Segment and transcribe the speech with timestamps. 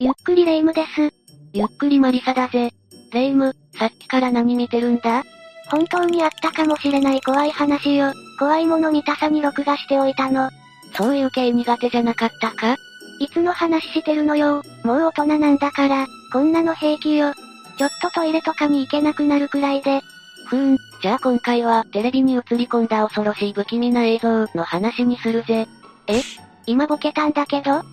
[0.00, 1.12] ゆっくりレ夢ムです。
[1.52, 2.70] ゆっくりマリサだぜ。
[3.12, 5.24] レ夢ム、さっきから何見てるんだ？
[5.72, 8.12] 本当にあったかもしれない怖い話よ。
[8.38, 10.50] 怖いもの見たさに録画しておいたの。
[10.96, 12.76] そういう系苦手じゃなかったか？
[13.18, 14.62] いつの話してるのよ。
[14.84, 17.34] もう大人なんだから、こんなの平気よ。
[17.76, 20.00] ちょっとトイレとかに行けなくなるくらいで。
[20.46, 25.66] ふーん、じゃあ今回はテレビに映り込んだ恐ろしい不気味な映像の話にするぜ。
[26.06, 26.22] え？
[26.66, 27.72] 今ボケたんだけど？
[27.72, 27.84] 突っ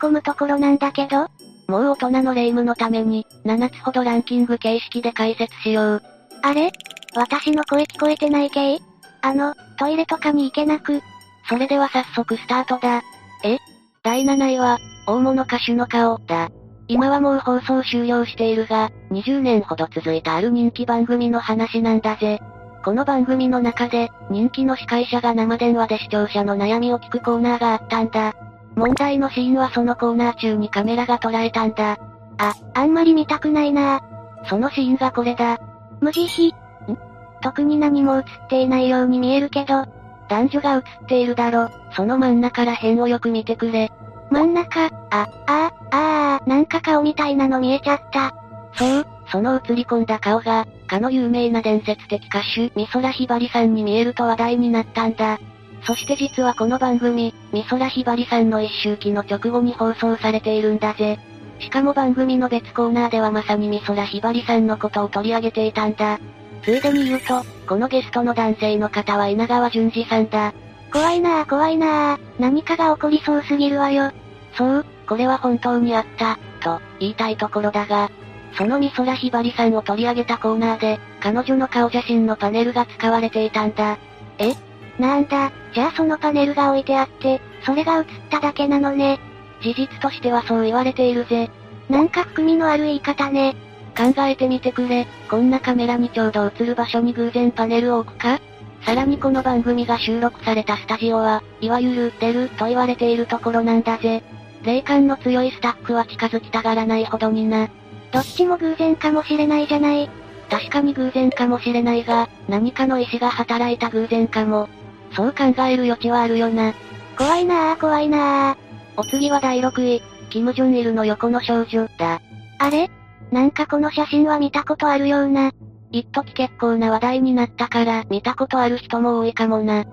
[0.00, 1.28] 込むところなんだけど？
[1.68, 6.02] もう大人の霊夢のために、7つほどランキング形式で解説しよう。
[6.42, 6.70] あれ？
[7.14, 8.78] 私の声聞こえてない系
[9.22, 11.00] あの、トイレとかに行けなく。
[11.48, 13.02] それでは早速スタートだ。
[13.44, 13.58] え？
[14.02, 16.50] 第7位は、大物歌手の顔、だ。
[16.88, 22.40] 今はもう放送終了しているが、20年ほど続いたある人気番組の話なんだぜ。
[22.84, 28.36] この番組の中で、人気の司会者が生電話で視聴者の悩みを聞くコーナーがあったんだ。
[28.76, 31.98] 問題のシーンはそのコーナー中にカメラが捉えたんだ。
[32.38, 34.02] あ、あんまり見たくないな
[34.48, 35.58] そのシーンがこれだ。
[36.00, 36.54] 無慈悲。
[36.92, 36.98] ん？
[37.40, 39.86] 特に何も映っていないように見えるけど、
[40.28, 41.70] 男女が映っているだろ。
[41.92, 43.90] その真ん中ら辺をよく見てくれ。
[44.30, 48.34] 真ん中、あ、ああ、あ、なんか顔みたいなの見えちゃった。
[48.74, 55.38] そう、その映り込んだ顔が、かの有名な伝説的歌手、美空ひばりさんに見えると話題になったんだ。
[55.86, 61.18] そして実はこの番組、美空ひばりさんの一周期の直後に放送されているんだぜ。
[61.60, 66.18] しかも番組の別コーナーではまさに美空ひばりさんのことを取り上げていたんだ。
[66.62, 70.52] ついでに言うと、このゲストの男性の方は稲川淳二さんだ。
[70.92, 74.10] 怖いなあ怖いなあ何かが起こりそうすぎるわよ。
[74.56, 78.10] そう、これは本当にあった、と、言いたいところだが、
[78.58, 83.98] その美空ひばりさんを取り上げたコーナーで、彼女の顔写真のパネルが使われていたんだ。
[84.38, 84.65] え？
[84.98, 89.20] なんだ、じゃあそのパネルが置いてあって、それが映っただけなのね。
[89.62, 91.50] 事実としてはそう言われているぜ。
[91.88, 93.56] なんか含みのある言い方ね。
[93.96, 98.40] 考えてみてくれ、こんなカメラにちょうど映る場所に偶然パネルを置くか？
[98.84, 104.22] さらにこの番組が収録されたスタジオは、いわゆる、出ると言われているところなんだぜ。
[104.62, 107.68] 霊感の強いスタッフは近づきたがらないほどにな。
[108.12, 110.10] どっちも偶然かもしれないじゃない。
[110.50, 114.68] 確かに偶然かもしれないが、何かの意志が働いた偶然かも。
[115.16, 116.74] そう考える余地はあるよな。
[117.16, 118.56] 怖いなあ怖いなあ
[118.98, 122.20] お次は第6位、キム・ジョンイルの横の少女、だ。
[122.58, 122.90] あれ？
[123.32, 125.52] なんかこの写真は見たことあるような。
[125.90, 129.84] 一時結構な話題になったから、見たことある人も多いかもな。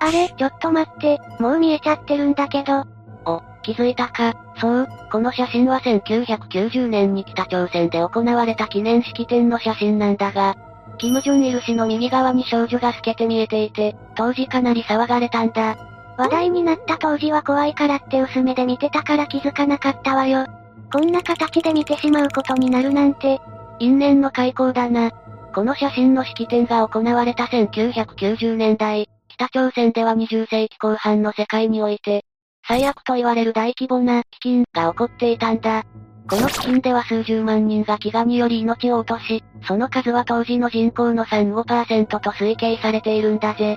[0.00, 0.28] あれ？
[0.36, 2.84] ちょっと待って、もう見えちゃってるんだけど。
[3.24, 4.34] お、気づいたか。
[4.56, 10.56] そう、この写真は1990年に北朝鮮で行われた記念式典の写真なんだが、
[11.02, 15.76] キム・ジョンイル氏の右側に少女が透けて見えていて、当時かなり騒がれたんだ。
[16.16, 20.46] 話題になった当時は怖いからって薄めで見てたから気づかなかったわよ。
[20.92, 23.40] こんな形で見てしまうことになるなんて。
[23.80, 25.10] 因縁の開口だな。
[25.52, 32.24] この写真の式典が行われた1990年代、北朝鮮では20世紀後半の世界において、
[32.64, 35.82] 最悪と言われる大規模な飢饉が起こっていたんだ。
[36.28, 43.76] この飢饉では数十万人が飢餓により命を落とし、その数は当時の人口の3-5%と推計されているんだぜ。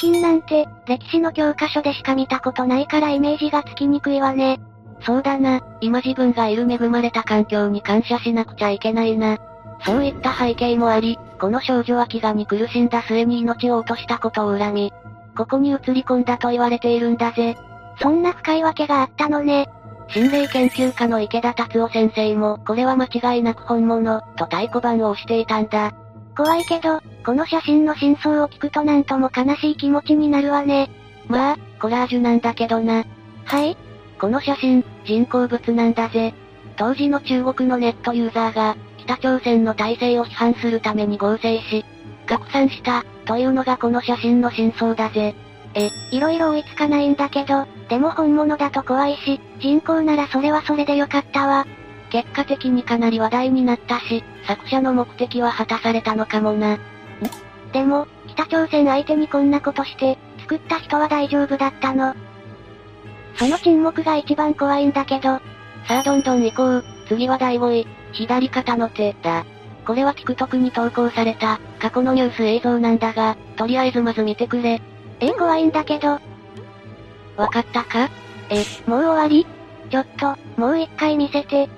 [0.00, 4.60] 飢饉なんて、歴史の教科書でしか見たことないからイメージがつきにくいわね。
[5.00, 9.38] そうだな、今自分がいる恵まれた環境に感謝しなくちゃいけないな。
[9.84, 14.92] そういった背景もあり、この少女は飢餓に苦しんだ末に命を落としたことを恨み、
[15.36, 17.56] ここに映り込んだと言われているんだぜ。
[18.00, 19.68] そんな深いわけがあったのね。
[20.12, 25.92] 心霊研究家の池田達夫先生も、これは間違いなく本物、と太鼓判を押していたんだ。
[26.36, 30.90] 怖いけど、この写真の真相を聞くとなんとも悲しい気持ちになるわね。
[31.28, 33.04] まあ、コラージュなんだけどな。
[33.44, 33.76] はい
[34.18, 36.34] この写真、人工物なんだぜ。
[36.76, 41.84] 当時の中国のネットユーザーが、北朝鮮の体制を批判するために合成し、
[42.26, 45.34] 拡散した、というのがこの写真の真相だぜ。
[45.74, 51.66] え、いろいろ追いつかないんだけど、でも本物だと怖いし、人工ならそれはそれでよかったわ。
[52.10, 56.78] 結果的にかなり話題になったし、作者の目的は果たされたのかもな。
[57.72, 62.14] でも、北朝鮮相手にこんなことして、作った人は大丈夫だったの。
[63.36, 65.40] その沈黙が一番怖いんだけど。
[65.88, 66.84] さあどんどん行こう。
[67.08, 69.44] 次は第5位、左肩の手、だ。
[69.86, 74.80] これは TikTok に投稿された、過去のニュース映像なんだが、とりあえずまず見てくれ。
[75.22, 76.18] え、怖いんだけど。
[77.36, 78.10] わかったか？
[78.50, 79.46] え、もう終わり？
[79.88, 81.68] ちょっと、もう一回見せて。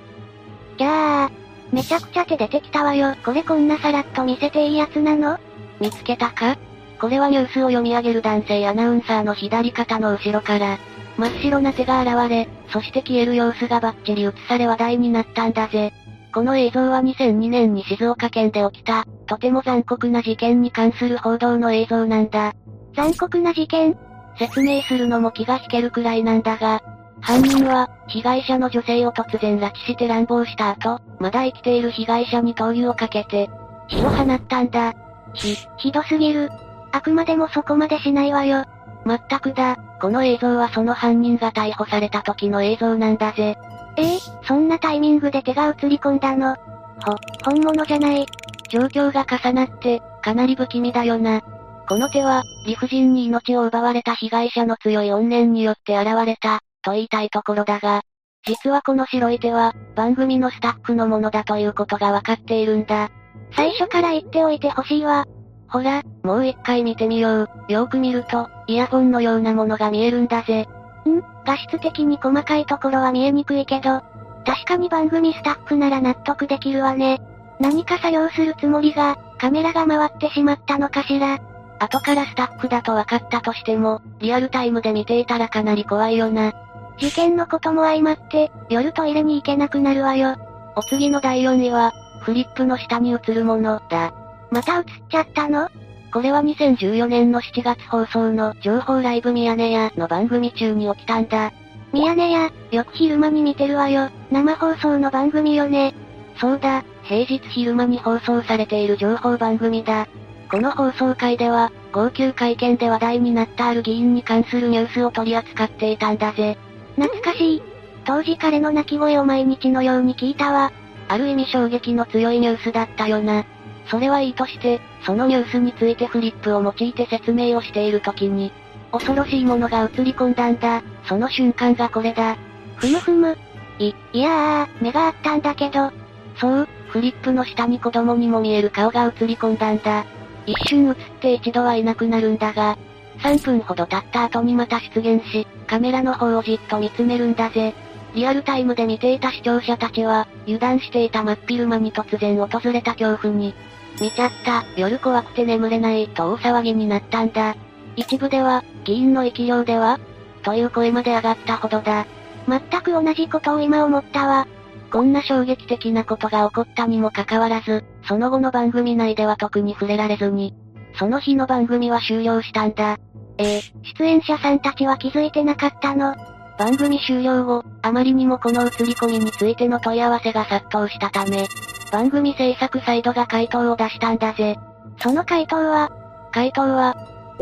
[0.79, 1.31] じゃあ、
[1.71, 3.15] めちゃくちゃ手出てきたわよ。
[3.23, 5.39] これこんなさらっと見せていいやつなの？
[5.79, 6.57] 見つけたか？
[6.99, 10.79] これはニュースを読み上げる男性アナウンサーの左肩の後ろから、
[11.19, 15.93] 真っ白な手が現れ、そして消える様子がバッチリ映され話題になったんだぜ。
[16.33, 22.55] この映像は2002年に静岡県で起きた、とても残酷な事件に関する報道の映像なんだ。
[22.95, 23.97] 残酷な事件
[24.39, 26.83] 説明するのも気が引けるくらいなんだが、
[27.21, 33.49] 犯人は、被害者の女性を突然拉致して乱暴した後、まだ生きている被害者に灯油をかけて、
[33.87, 34.93] 火を放ったんだ。
[35.33, 36.51] ひ、ひどすぎる。
[36.93, 38.65] あくまでもそこまでしないわよ。
[39.05, 43.57] まったくだ、この映像はその犯人が逮捕された時の映像なんだぜ。
[43.97, 46.57] ええそんなタイミングで手が映り込んだの？
[47.05, 47.15] ほ、
[47.45, 48.27] 本物じゃない。
[48.69, 51.43] 状況が重なって、かなり不気味だよな。
[51.89, 58.03] この手は、理不尽に命を奪われた被害者の強い怨念によって現れた、と言いたいところだが、
[58.47, 63.11] 実はこの白い手は、番組のスタッフのものだということがわかっているんだ。
[63.53, 65.27] 最初から言っておいてほしいわ。
[65.69, 67.49] ほら、もう一回見てみよう。
[67.69, 70.63] よく見ると、イヤホンのようなものが見えるんだぜ。
[70.63, 74.03] ん画質的に細かいところは見えにくいけど、
[74.47, 77.21] 確かに番組スタッフなら納得できるわね。
[77.61, 81.39] 何か作業するつもりが、カメラが回ってしまったのかしら。
[81.85, 86.53] 後からスタッフだと分かったとしても、リアルタイムで見ていたらかなり怖いよな。
[86.99, 90.37] 事件のことも相まって、夜トイレに行けなくなるわよ。
[90.77, 94.13] お次の第4位は、フリップの下に映るもの、だ。
[94.51, 95.69] また映っちゃったの？
[96.13, 101.53] これは2014年の7月放送の情報ライブミヤネ屋の番組中に起きたんだ。
[101.93, 104.11] ミヤネ屋、よく昼間に見てるわよ。
[104.31, 105.93] 生放送の番組よね。
[106.41, 110.07] そうだ、平日昼間に放送されている情報番組だ。
[110.55, 116.57] この放送会では、号泣会見で話題になったある議員に関するニュースを取り扱っていたんだぜ。
[116.95, 117.63] 懐かしい。
[118.05, 120.71] 当時彼の泣き声を毎日のように聞いたわ。
[121.09, 123.45] ある意味衝撃の強いニュースだったよな。
[123.89, 128.53] それはいいとして、そのニュースについてフリップを用いて説明をしている時に、
[128.93, 130.85] 恐ろしいものが映り込んだんだ。
[131.09, 132.37] その瞬間がこれだ。
[132.77, 133.37] ふむふむ。
[133.81, 135.91] い、いやー、目があったんだけど。
[136.37, 140.05] そう、フリップの下に子供にも見える顔が映り込んだんだ。
[140.47, 142.77] 一瞬映って一度はいなくなるんだが、
[143.19, 147.75] 3分ほど経った後にまた出現し、カメラの方をじっと見つめるんだぜ。
[148.15, 153.55] リアルタイムで見ていた視聴者たちは、油断していた真っ昼間に突然訪れた恐怖に、
[154.01, 157.57] 見ちゃった、夜怖くて眠れない、と大騒ぎになったんだ。
[157.97, 159.99] 一部では、議員の生き量では
[160.43, 162.07] という声まで上がったほどだ。
[162.47, 164.47] 全く同じことを今思ったわ。
[164.93, 170.55] こんな衝撃的なことが起こったにもかかわらず、その後の番組内では特に触れられずに、
[170.99, 172.99] その日の番組は終了したんだ。
[173.39, 173.63] えー、
[173.99, 176.15] 出演者さんたちは気づいてなかったの？
[176.57, 181.49] 番組終了後、あまりにもこの映り込みについての問い合わせが殺到したため、
[181.91, 184.57] 番組制作サイドが回答を出したんだぜ。
[185.01, 185.91] その回答は
[186.31, 186.95] 回答は、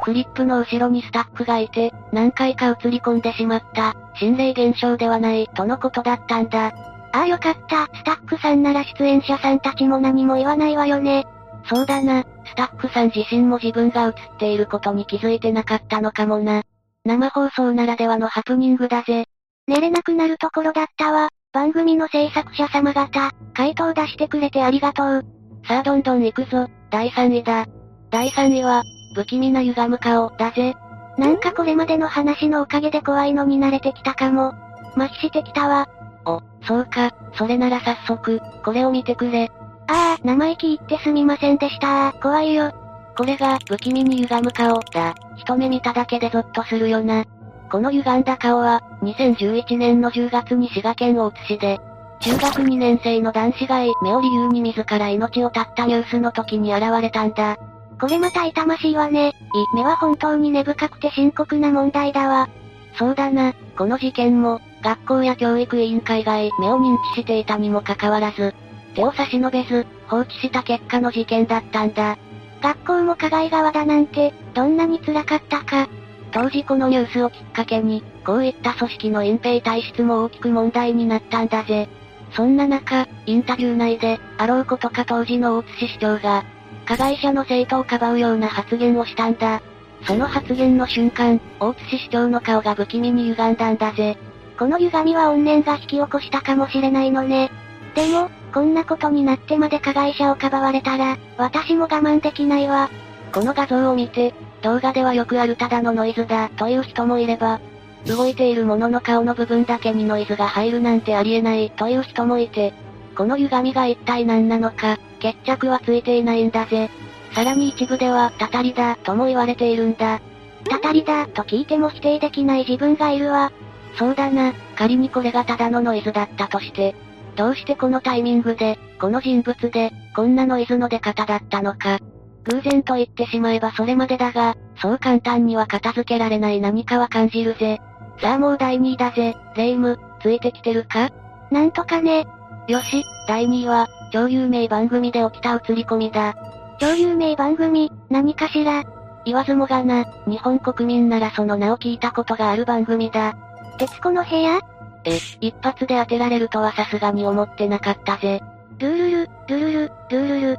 [0.03, 6.73] フリップの後ろにスタッフがいて、何回か映り込んでしまった、心霊現象ではない、とのことだったんだ。
[7.13, 11.27] ああよかった、スタッフさんなら出演者さんたちも何も言わないわよね。
[11.65, 16.63] そうだな、スタッフさん自身も自分が映っていることに気づいてなかったのかもな。
[17.05, 19.27] 生放送ならではのハプニングだぜ。
[19.67, 21.29] 寝れなくなるところだったわ。
[21.53, 25.25] 番組の制作者様方、回答出してくれてありがとう。
[25.67, 27.67] さあどんどん行くぞ、第3位だ。
[28.11, 28.83] 第3位は、
[29.15, 30.75] 不気味な歪む顔、だぜ。
[31.19, 34.55] なんかこれまでの話のおかげで怖いのに慣れてきたかも。
[34.97, 35.89] 麻痺してきたわ。
[36.27, 39.51] お、そうか、それなら早速、これを見てくれ。
[39.89, 42.73] ああ、生意気言ってすみませんでした怖いよ。
[43.17, 45.15] これが、不気味に歪む顔、だ。
[45.37, 47.25] 一目見ただけでゾッとするよな。
[47.71, 51.81] この歪んだ顔は、2011年の10月に滋賀県大津市で、
[52.21, 57.57] 中学2年生の男子が目を理由に自ら命を絶ったニュースの時に現れたんだ。
[58.01, 59.29] これまた痛ましいわね。
[59.29, 59.33] い、
[59.77, 62.49] 目は本当に根深くて深刻な問題だわ。
[62.97, 68.55] そうだな、この事件も、学校や教育委員会が目を認知していたにもかかわらず、
[68.95, 72.19] 手を差し伸べず、放置した結果の事件だったんだ。
[72.61, 75.89] 学校も加害側だなんて、どんなに辛かったか。
[76.33, 81.89] 当時このニュースをきっかけに、こういった組織の隠蔽体質も大きく問題になったんだぜ。
[82.33, 86.45] そんな中、インタビュー内で、あろうことか当時の大津市市長が、
[86.87, 89.63] 加害者の生徒をかばうような発言をしたんだ。
[90.07, 94.17] その発言の瞬間、大津市市長の顔が不気味に歪んだんだぜ。
[94.59, 97.51] この歪みは怨念が引き起こしたかもしれないのね。
[97.95, 102.91] でも、こんなことになってまで加害者をかばわれたら、私も我慢できないわ。
[103.33, 107.61] この画像を見て、動画ではよくあるただのノイズだ、という人もいれば、
[108.07, 112.73] 動いているものの顔の部分だけにノイズが入るなんてありえない、という人もいて、
[113.17, 116.91] この歪みが一体何なのか、決着はついていないんだぜ。
[117.33, 120.21] さらに一部では、たたりだ、とも言われているんだ。
[120.69, 123.53] たたりだ、と聞いても否定できない自分がいるわ。
[123.97, 126.95] そうだな、仮にこれがただのノイズだったとして、
[127.37, 131.99] どうしてこのタイミングで、この人物で、こんなノイズの出方だったのか。
[132.45, 137.81] 偶然と言ってしまえばそれまでだが、そう簡単には片付けられない何かは感じるぜ。
[138.21, 141.11] さあもう第2位だぜ、レイム、ついてきてるか？
[141.51, 142.27] なんとかね。
[142.69, 146.35] よし、第2位は、超有名番組で起きた映り込みだ。
[146.79, 148.85] 超有名番組、何かしら
[149.25, 153.37] 言わずもがな、日本国民ならその名を聞いたことがある番組だ。
[153.79, 154.61] 徹子の部屋？
[155.05, 158.41] え、一発で当てられるとはさすがに思ってなかったぜ。
[158.79, 160.59] ルールル、ルルル、ルールル。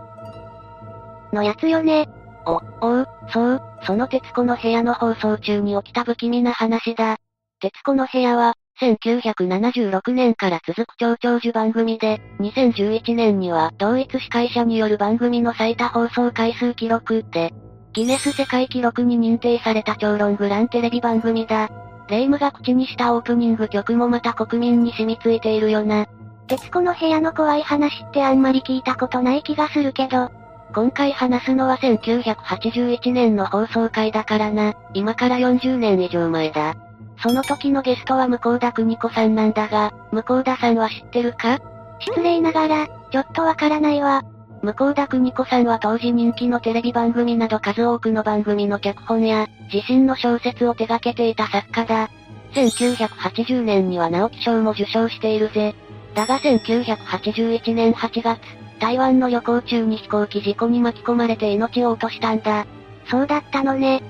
[1.32, 2.08] のやつよね。
[2.46, 7.17] お、おう、そう、その徹子の部屋の放送中に起きた不気味な話だ。
[7.60, 17.53] 徹子の部屋は、1976年から続く超長寿番組で、2011年には同一司会者による番組の最多放送回数記録で、
[17.93, 21.70] ギネス世界記録に認定された超ロングランテレビ番組だ。
[22.10, 26.05] レイムが口にしたオープニング曲もまた国民に染みついているよな。
[26.48, 30.29] 徹子の部屋の怖い話ってあんまり聞いたことない気がするけど。
[30.75, 34.74] 今回話すのは1981年の放送回だからな。
[34.93, 36.75] 今から40年以上前だ。
[37.22, 41.60] その時のゲストは向田邦子さんなんだが、向田さんは知ってるか？
[42.00, 44.24] 失礼ながら、ちょっとわからないわ。
[44.63, 52.10] 向田邦子さんは当時人気のテレビ番組など数多くの番組の脚本や、自身の小説を手掛けていた作家だ。
[52.53, 55.75] 1980年には直木賞も受賞しているぜ。
[56.15, 58.39] だが1981年8月、
[58.79, 62.65] 台湾の旅行中に飛行機事故に巻き込まれて命を落としたんだ。
[63.10, 64.01] そうだったのね。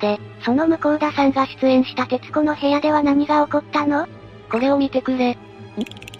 [0.00, 4.06] で、その向田さんが出演した徹子の部屋では何が起こったの？
[4.48, 5.32] これを見てくれ。
[5.32, 5.36] ん？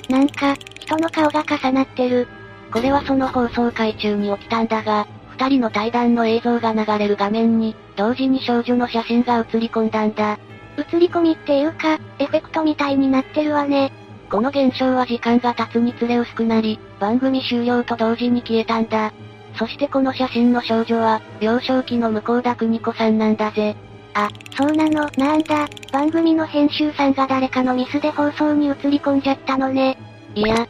[0.08, 2.26] なんか、人の顔が重なってる。
[2.72, 10.38] これはその放送回中に起きたんだが、二人の対談の映像が流れる画面に、同時に少女の写真が映り込んだんだ。
[10.78, 13.92] 映り込みっていうか、エフェクトみたいになってるわね。
[14.30, 19.12] この現象は時間が経つにつれ薄くなり、番組終了と同時に消えたんだ。
[19.58, 23.76] そしてこの写真の少女は、幼少期の向田邦子さんなんだぜ。
[24.14, 29.98] あ、そうなの、なんだ、番組の編集さんが誰かのミスで放送に映り込んじゃったのね。
[30.34, 30.66] いや、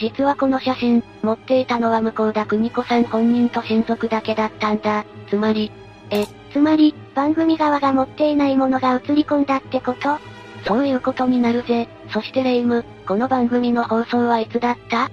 [0.00, 5.04] 実はこの写真、持っていたのは向田邦子さん本人と親族だけだったんだ。
[5.28, 5.72] つまり、
[6.10, 10.18] え、つまり、番組側が持っていないものが映り込んだってこと？
[10.66, 11.88] そういうことになるぜ。
[12.12, 15.06] そしてレイム、この番組の放送はいつだった？
[15.06, 15.10] ん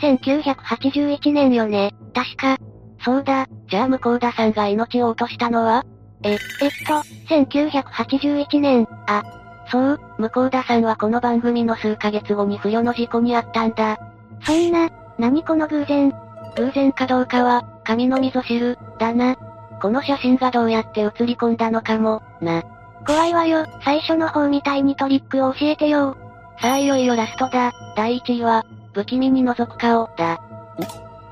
[0.00, 1.92] ?1981 年よね。
[2.14, 2.58] 確か。
[3.04, 5.84] そうだ、じゃあ向田さんが命を落としたのは？
[6.22, 6.38] え、えっ
[6.86, 6.94] と、
[7.34, 9.22] 1981年、あ、
[9.70, 13.98] そう、向田さんはこの番組の数ヶ月後に不慮の事故にあったんだ。
[14.42, 16.12] そんな、何この偶然？
[16.56, 19.36] 偶然かどうかは、神の溝知る、だな。
[19.80, 22.62] この写真がどうやって写り込んだのかも、な。
[23.06, 26.16] 怖いわよ、最初の方みたいにトリックを教えてよ。
[26.60, 27.72] さあいよいよラストだ。
[27.96, 30.34] 第1位は、不気味に覗く顔、だ。
[30.34, 30.38] ん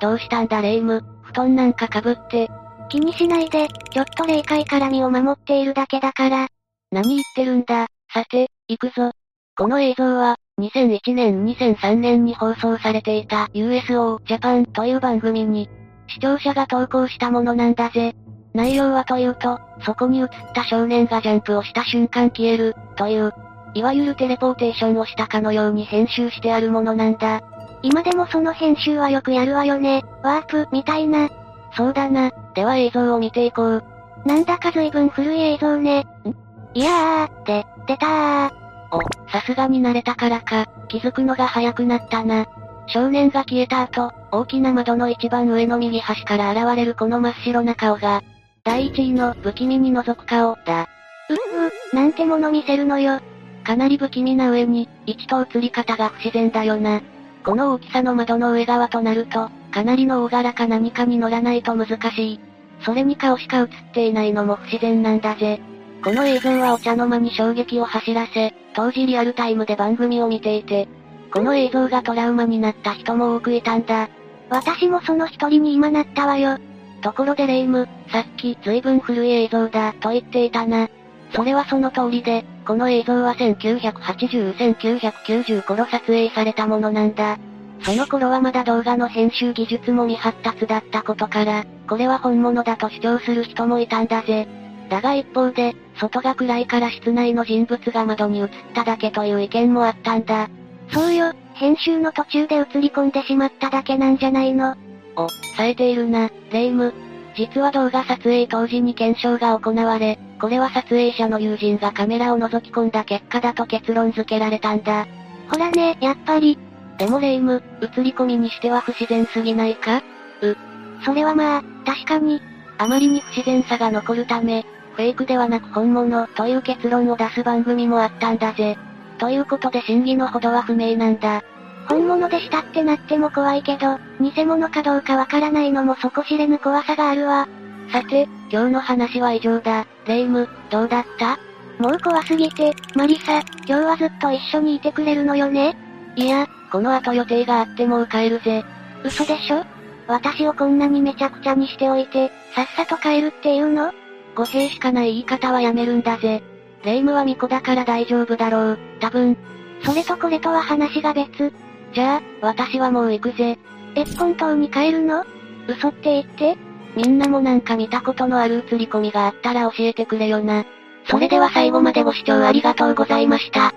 [0.01, 2.51] どうしたんだレイム、布団なんかかぶって。
[2.89, 6.49] 気にしないで、ちょっと霊界から身を守っているだけだから。
[6.91, 7.87] 何言ってるんだ。
[8.15, 9.13] さて、行くぞ。
[9.57, 15.71] この映像は、2001年2003年に放送されていた USO Japan という番組に、
[16.09, 18.15] 視聴者が投稿したものなんだぜ。
[18.53, 23.33] 内容はというと、そこに映った少年がジャンプをした瞬間消える、という、
[23.73, 27.41] いわゆるテレポーテーションをしたかのように編集してあるものなんだ。
[27.83, 30.05] 今でもその編集はよくやるわよね。
[30.23, 31.31] ワープ、みたいな。
[31.75, 32.31] そうだな。
[32.55, 33.85] では映像を見ていこう。
[34.27, 36.01] なんだか随分古い映像ね。
[36.01, 36.52] ん？
[36.75, 38.51] いやー、で、出たー。
[38.93, 39.01] お、
[39.31, 42.47] さすがに慣れたからか、気づくのが早くなったな。
[42.87, 48.23] 少年が消えた後、大きな窓の一番上の右端から現れるこの真っ白な顔が、
[48.65, 50.83] 第一位の不気味に覗く顔、だ。
[51.31, 53.21] うう、なんてもの見せるのよ。
[53.65, 57.03] かなり不気味な上に、位置と映り方が不自然だよな。
[57.45, 62.41] この大きさの窓の上側となると、かなりの大柄か何かに乗らないと難しい。
[62.85, 65.61] それに顔しか映っていないのも不自然なんだぜ。
[66.03, 70.89] この映像はお茶の間に衝撃を走らせ、当時リアルタイムで番組を見ていて、
[71.33, 74.09] この映像がトラウマになった人も多くいたんだ。
[74.51, 76.59] 私もその一人に今なったわよ。
[77.03, 80.89] ところでレイム、さっき随分古い映像だと言っていたな。
[81.35, 87.39] それはその通りで、この映像は1980-1990頃撮影されたものなんだ。
[87.83, 94.47] その頃はまだ動画の編集技術も未発達だったことから、これは本物だと主張する人もいたんだぜ。
[94.93, 100.51] だが一方で、外が暗いから室内の人物が窓に映っただけという意見もあったんだ。
[100.91, 104.77] そうよ、編集の途中で映り込んでしまっただけなんじゃないの
[105.17, 106.93] お、冴えているな、レイム。
[107.35, 115.07] 実は動画撮影当時に検証が行われ、これは撮影者の友人がカメラを覗き込んだ結果だと結論付けられたんだ。
[115.51, 116.59] ほらね、やっぱり。
[116.99, 120.03] でもレイム、映り込みにしては不自然すぎないか？
[120.43, 120.55] う。
[121.03, 122.43] それはまあ、確かに。
[122.77, 128.77] あまりに不自然さが残るため、フェイクではなく本物という結論を出す番組もあったんだぜ。
[129.19, 131.43] ということで真偽のほどは不明なんだ。
[131.89, 137.49] 本物でしたってなっても怖いけど、偽物かどうかわからないのも底知れぬ怖さがあるわ。
[137.91, 139.87] さて、今日の話は以上だ。
[140.07, 141.39] レイム、どうだった？
[141.79, 145.77] もう怖すぎて、マリサ、今日はずっと一緒にいてくれるのよね？
[146.17, 148.65] いや、この後予定があってもう帰るぜ。
[149.05, 149.65] 嘘でしょ？
[150.07, 153.93] 私をこんなにめちゃくちゃにしておいて、さっさと帰るっていうの？
[154.35, 156.43] 語弊しかない言い方はやめるんだぜ。
[156.85, 159.37] 霊夢は巫女だから大丈夫だろう、多分。
[159.85, 161.53] それとこれとは話が別。
[161.93, 163.59] じゃあ、私はもう行くぜ。
[163.95, 165.25] え、本島に帰るの？
[165.69, 166.57] 嘘って言って
[166.97, 170.65] みんなもなんか見たことのある映り込みがあったら教えてくれよな。
[171.09, 173.75] それでは最後までご視聴ありがとうございました。